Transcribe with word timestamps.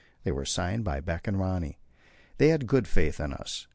They 0.23 0.31
were 0.31 0.45
signed 0.45 0.83
by 0.83 0.99
Beck 0.99 1.27
and 1.27 1.37
Rönne. 1.37 1.75
They 2.39 2.47
had 2.47 2.65
good 2.65 2.87
faith 2.87 3.19
in 3.19 3.33
us. 3.33 3.67